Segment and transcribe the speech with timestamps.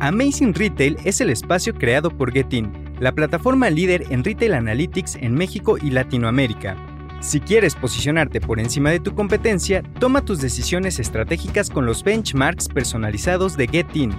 [0.00, 5.34] Amazing Retail es el espacio creado por Getin, la plataforma líder en retail analytics en
[5.34, 6.76] México y Latinoamérica.
[7.20, 12.68] Si quieres posicionarte por encima de tu competencia, toma tus decisiones estratégicas con los benchmarks
[12.68, 14.12] personalizados de Getin.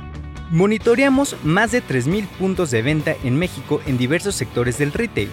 [0.52, 5.30] Monitoreamos más de 3.000 puntos de venta en México en diversos sectores del retail.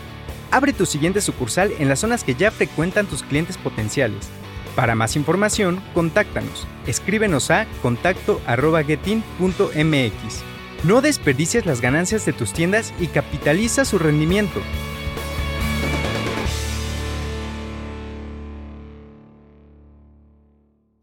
[0.53, 4.29] Abre tu siguiente sucursal en las zonas que ya frecuentan tus clientes potenciales.
[4.77, 6.67] Para más información, contáctanos.
[6.87, 10.45] Escríbenos a contacto.getin.mx.
[10.85, 14.61] No desperdicies las ganancias de tus tiendas y capitaliza su rendimiento.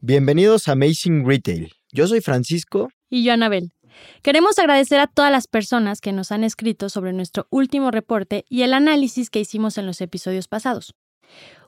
[0.01, 1.71] Bienvenidos a Amazing Retail.
[1.91, 2.89] Yo soy Francisco.
[3.09, 3.71] Y yo, Anabel.
[4.21, 8.61] Queremos agradecer a todas las personas que nos han escrito sobre nuestro último reporte y
[8.61, 10.93] el análisis que hicimos en los episodios pasados.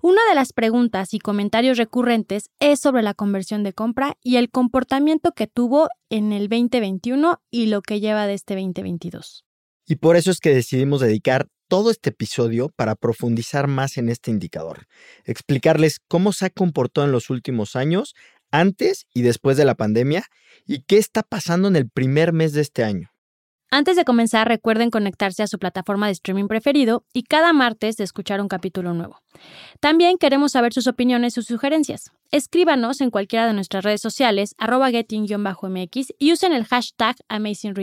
[0.02, 4.52] Una de las preguntas y comentarios recurrentes es sobre la conversión de compra y el
[4.52, 9.46] comportamiento que tuvo en el 2021 y lo que lleva de este 2022.
[9.88, 14.32] Y por eso es que decidimos dedicar todo este episodio para profundizar más en este
[14.32, 14.88] indicador,
[15.24, 18.14] explicarles cómo se ha comportado en los últimos años,
[18.52, 20.26] antes y después de la pandemia,
[20.66, 23.15] y qué está pasando en el primer mes de este año.
[23.72, 28.04] Antes de comenzar, recuerden conectarse a su plataforma de streaming preferido y cada martes de
[28.04, 29.22] escuchar un capítulo nuevo.
[29.80, 32.12] También queremos saber sus opiniones y sugerencias.
[32.32, 37.76] Escríbanos en cualquiera de nuestras redes sociales, arroba getting-mx y usen el hashtag Amazing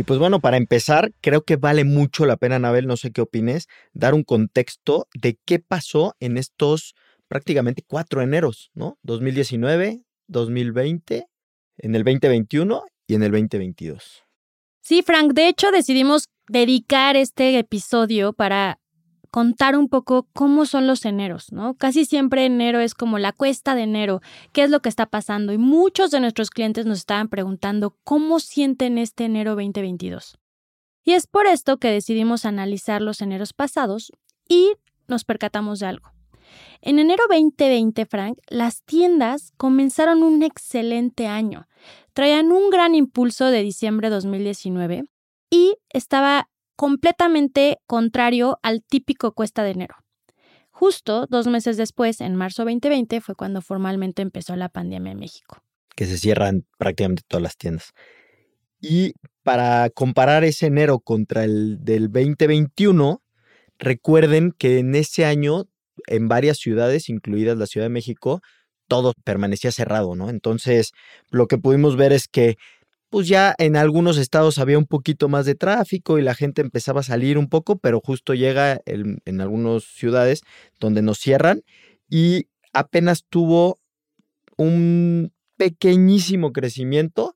[0.00, 3.20] Y pues bueno, para empezar, creo que vale mucho la pena, Anabel, no sé qué
[3.20, 6.94] opines, dar un contexto de qué pasó en estos
[7.28, 8.96] prácticamente cuatro eneros, ¿no?
[9.02, 11.26] 2019, 2020,
[11.76, 14.22] en el 2021 y en el 2022.
[14.80, 18.80] Sí, Frank, de hecho decidimos dedicar este episodio para
[19.30, 21.74] contar un poco cómo son los eneros, ¿no?
[21.74, 24.20] Casi siempre enero es como la cuesta de enero,
[24.52, 28.40] qué es lo que está pasando y muchos de nuestros clientes nos estaban preguntando cómo
[28.40, 30.38] sienten este enero 2022.
[31.04, 34.12] Y es por esto que decidimos analizar los eneros pasados
[34.48, 34.72] y
[35.08, 36.10] nos percatamos de algo.
[36.82, 41.68] En enero 2020, Frank, las tiendas comenzaron un excelente año.
[42.12, 45.04] Traían un gran impulso de diciembre de 2019
[45.50, 46.48] y estaba
[46.80, 49.96] completamente contrario al típico cuesta de enero.
[50.70, 55.62] Justo dos meses después, en marzo 2020, fue cuando formalmente empezó la pandemia en México.
[55.94, 57.90] Que se cierran prácticamente todas las tiendas.
[58.80, 63.20] Y para comparar ese enero contra el del 2021,
[63.78, 65.64] recuerden que en ese año,
[66.06, 68.40] en varias ciudades, incluidas la Ciudad de México,
[68.88, 70.30] todo permanecía cerrado, ¿no?
[70.30, 70.92] Entonces,
[71.28, 72.56] lo que pudimos ver es que
[73.10, 77.00] pues ya en algunos estados había un poquito más de tráfico y la gente empezaba
[77.00, 80.42] a salir un poco, pero justo llega en algunas ciudades
[80.78, 81.62] donde nos cierran
[82.08, 83.78] y apenas tuvo
[84.56, 87.34] un pequeñísimo crecimiento,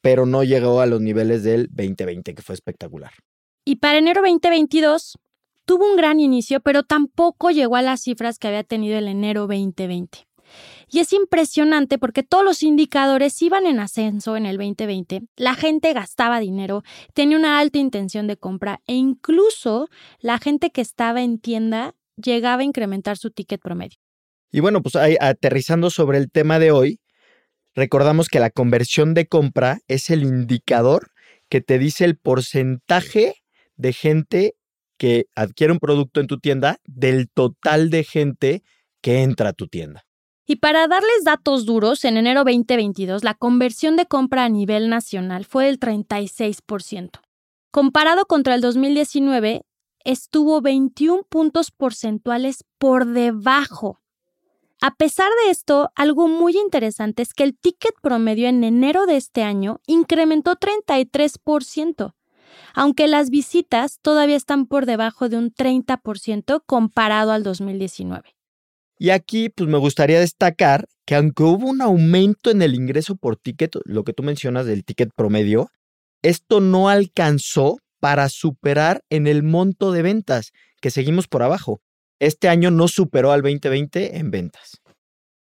[0.00, 3.12] pero no llegó a los niveles del 2020, que fue espectacular.
[3.64, 5.18] Y para enero 2022
[5.64, 9.42] tuvo un gran inicio, pero tampoco llegó a las cifras que había tenido el enero
[9.48, 10.25] 2020.
[10.88, 15.92] Y es impresionante porque todos los indicadores iban en ascenso en el 2020, la gente
[15.92, 19.88] gastaba dinero, tenía una alta intención de compra e incluso
[20.20, 23.98] la gente que estaba en tienda llegaba a incrementar su ticket promedio.
[24.52, 27.00] Y bueno, pues aterrizando sobre el tema de hoy,
[27.74, 31.10] recordamos que la conversión de compra es el indicador
[31.48, 33.34] que te dice el porcentaje
[33.76, 34.54] de gente
[34.96, 38.62] que adquiere un producto en tu tienda del total de gente
[39.02, 40.05] que entra a tu tienda.
[40.48, 45.44] Y para darles datos duros, en enero 2022 la conversión de compra a nivel nacional
[45.44, 47.20] fue del 36%.
[47.72, 49.66] Comparado contra el 2019,
[50.04, 54.00] estuvo 21 puntos porcentuales por debajo.
[54.80, 59.16] A pesar de esto, algo muy interesante es que el ticket promedio en enero de
[59.16, 62.14] este año incrementó 33%,
[62.72, 68.35] aunque las visitas todavía están por debajo de un 30% comparado al 2019.
[68.98, 73.36] Y aquí, pues me gustaría destacar que aunque hubo un aumento en el ingreso por
[73.36, 75.70] ticket, lo que tú mencionas del ticket promedio,
[76.22, 81.80] esto no alcanzó para superar en el monto de ventas, que seguimos por abajo.
[82.18, 84.80] Este año no superó al 2020 en ventas.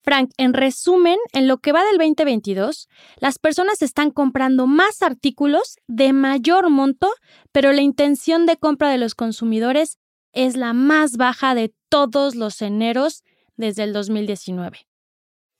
[0.03, 5.77] Frank, en resumen, en lo que va del 2022, las personas están comprando más artículos
[5.87, 7.09] de mayor monto,
[7.53, 9.99] pero la intención de compra de los consumidores
[10.33, 13.23] es la más baja de todos los eneros
[13.57, 14.87] desde el 2019.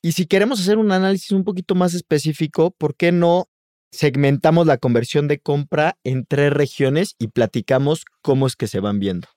[0.02, 3.48] Y si queremos hacer un análisis un poquito más específico, ¿por qué no
[3.90, 8.98] segmentamos la conversión de compra en tres regiones y platicamos cómo es que se van
[8.98, 9.28] viendo?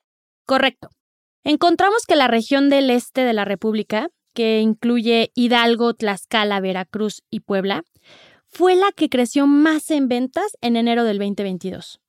[0.46, 0.90] Correcto.
[1.44, 7.40] Encontramos que la región del este de la República, que incluye Hidalgo, Tlaxcala, Veracruz y
[7.40, 7.84] Puebla,
[8.50, 12.02] fue la que creció más en ventas en enero del 2022.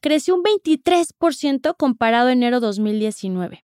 [0.00, 3.64] Creció un 23% comparado a enero 2019.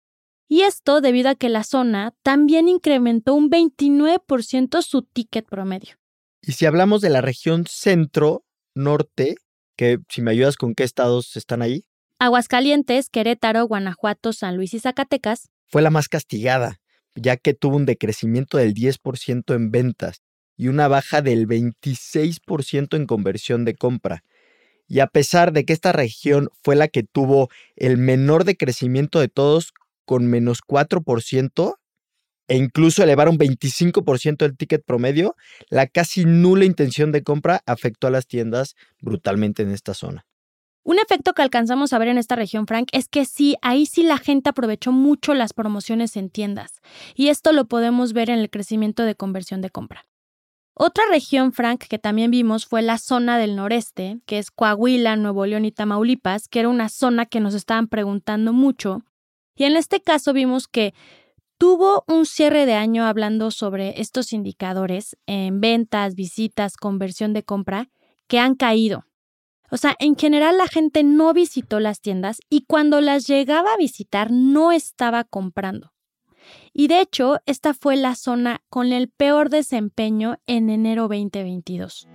[0.52, 5.96] Y esto debido a que la zona también incrementó un 29% su ticket promedio.
[6.42, 9.36] Y si hablamos de la región centro-norte,
[9.78, 11.86] que si me ayudas con qué estados están ahí.
[12.18, 15.50] Aguascalientes, Querétaro, Guanajuato, San Luis y Zacatecas.
[15.68, 16.82] Fue la más castigada,
[17.16, 20.24] ya que tuvo un decrecimiento del 10% en ventas
[20.58, 24.24] y una baja del 26% en conversión de compra.
[24.88, 29.28] Y a pesar de que esta región fue la que tuvo el menor decrecimiento de
[29.28, 29.74] todos,
[30.10, 31.76] con menos 4%,
[32.48, 35.36] e incluso elevar un 25% el ticket promedio,
[35.70, 40.26] la casi nula intención de compra afectó a las tiendas brutalmente en esta zona.
[40.82, 44.02] Un efecto que alcanzamos a ver en esta región, Frank, es que sí, ahí sí
[44.02, 46.82] la gente aprovechó mucho las promociones en tiendas.
[47.14, 50.06] Y esto lo podemos ver en el crecimiento de conversión de compra.
[50.74, 55.46] Otra región, Frank, que también vimos fue la zona del noreste, que es Coahuila, Nuevo
[55.46, 59.04] León y Tamaulipas, que era una zona que nos estaban preguntando mucho.
[59.56, 60.94] Y en este caso vimos que
[61.58, 67.90] tuvo un cierre de año hablando sobre estos indicadores en ventas, visitas, conversión de compra,
[68.28, 69.06] que han caído.
[69.72, 73.78] O sea, en general la gente no visitó las tiendas y cuando las llegaba a
[73.78, 75.94] visitar no estaba comprando.
[76.74, 82.08] Y de hecho, esta fue la zona con el peor desempeño en enero 2022.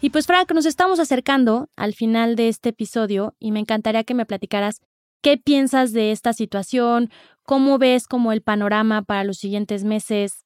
[0.00, 4.14] Y pues Frank, nos estamos acercando al final de este episodio y me encantaría que
[4.14, 4.80] me platicaras
[5.26, 7.10] ¿Qué piensas de esta situación?
[7.42, 10.44] ¿Cómo ves como el panorama para los siguientes meses?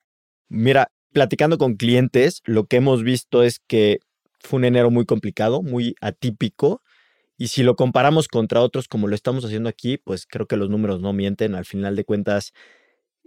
[0.49, 3.99] Mira, platicando con clientes, lo que hemos visto es que
[4.38, 6.82] fue un enero muy complicado, muy atípico.
[7.37, 10.70] Y si lo comparamos contra otros como lo estamos haciendo aquí, pues creo que los
[10.70, 11.55] números no mienten.
[11.55, 12.52] Al final de cuentas,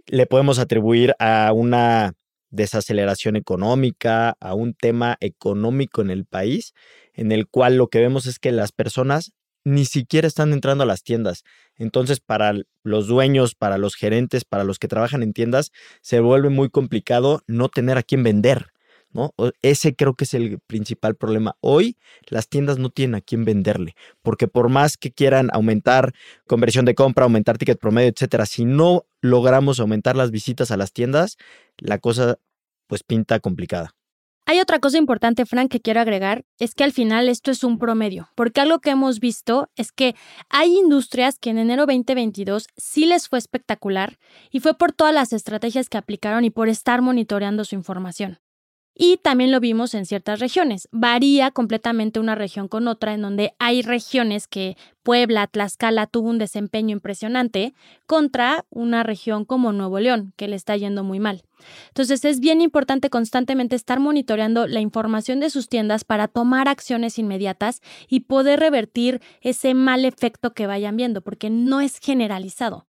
[0.06, 2.14] le podemos atribuir a una
[2.54, 6.72] desaceleración económica, a un tema económico en el país,
[7.12, 9.32] en el cual lo que vemos es que las personas
[9.64, 11.42] ni siquiera están entrando a las tiendas.
[11.76, 15.72] Entonces, para los dueños, para los gerentes, para los que trabajan en tiendas,
[16.02, 18.73] se vuelve muy complicado no tener a quién vender.
[19.14, 19.32] ¿No?
[19.62, 21.56] Ese creo que es el principal problema.
[21.60, 21.96] Hoy
[22.26, 26.12] las tiendas no tienen a quién venderle, porque por más que quieran aumentar
[26.46, 30.92] conversión de compra, aumentar ticket promedio, etcétera, si no logramos aumentar las visitas a las
[30.92, 31.36] tiendas,
[31.78, 32.38] la cosa
[32.88, 33.94] pues pinta complicada.
[34.46, 37.78] Hay otra cosa importante, Frank, que quiero agregar, es que al final esto es un
[37.78, 40.14] promedio, porque algo que hemos visto es que
[40.50, 44.18] hay industrias que en enero 2022 sí les fue espectacular
[44.50, 48.38] y fue por todas las estrategias que aplicaron y por estar monitoreando su información.
[48.96, 50.88] Y también lo vimos en ciertas regiones.
[50.92, 56.38] Varía completamente una región con otra, en donde hay regiones que Puebla, Tlaxcala tuvo un
[56.38, 57.74] desempeño impresionante
[58.06, 61.42] contra una región como Nuevo León, que le está yendo muy mal.
[61.88, 67.18] Entonces es bien importante constantemente estar monitoreando la información de sus tiendas para tomar acciones
[67.18, 72.86] inmediatas y poder revertir ese mal efecto que vayan viendo, porque no es generalizado.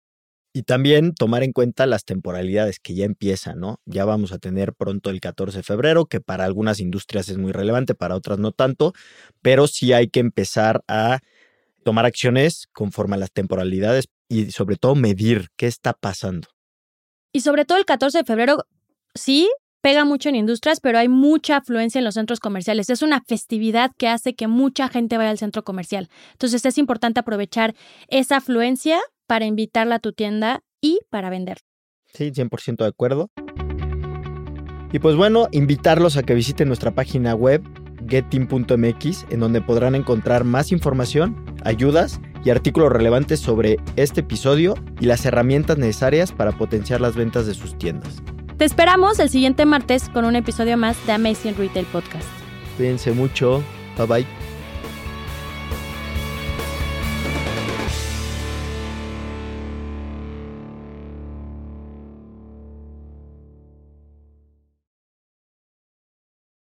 [0.55, 3.81] Y también tomar en cuenta las temporalidades que ya empiezan, ¿no?
[3.87, 7.53] Ya vamos a tener pronto el 14 de febrero, que para algunas industrias es muy
[7.53, 8.93] relevante, para otras no tanto,
[9.41, 11.21] pero sí hay que empezar a
[11.85, 16.49] tomar acciones conforme a las temporalidades y sobre todo medir qué está pasando.
[17.33, 18.67] Y sobre todo el 14 de febrero,
[19.15, 22.89] sí, pega mucho en industrias, pero hay mucha afluencia en los centros comerciales.
[22.89, 26.09] Es una festividad que hace que mucha gente vaya al centro comercial.
[26.33, 27.75] Entonces es importante aprovechar
[28.09, 29.01] esa afluencia
[29.33, 31.57] para invitarla a tu tienda y para vender.
[32.13, 33.31] Sí, 100% de acuerdo.
[34.93, 37.63] Y pues bueno, invitarlos a que visiten nuestra página web
[38.07, 45.07] getteam.mx en donde podrán encontrar más información, ayudas y artículos relevantes sobre este episodio y
[45.07, 48.23] las herramientas necesarias para potenciar las ventas de sus tiendas.
[48.59, 52.29] Te esperamos el siguiente martes con un episodio más de Amazing Retail Podcast.
[52.77, 53.63] Cuídense mucho.
[53.97, 54.42] Bye bye.